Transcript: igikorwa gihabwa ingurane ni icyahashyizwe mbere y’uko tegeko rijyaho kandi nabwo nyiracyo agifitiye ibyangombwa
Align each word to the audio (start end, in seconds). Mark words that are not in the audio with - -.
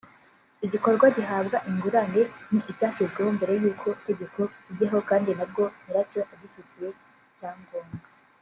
igikorwa 0.65 1.05
gihabwa 1.17 1.57
ingurane 1.69 2.21
ni 2.51 2.59
icyahashyizwe 2.71 3.19
mbere 3.37 3.53
y’uko 3.61 3.87
tegeko 4.07 4.39
rijyaho 4.67 4.97
kandi 5.09 5.29
nabwo 5.37 5.63
nyiracyo 5.83 6.21
agifitiye 6.33 6.89
ibyangombwa 7.29 7.95